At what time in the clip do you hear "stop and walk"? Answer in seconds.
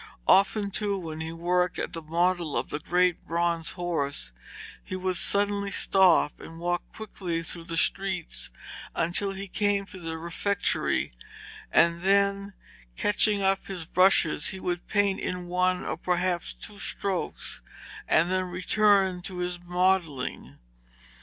5.69-6.81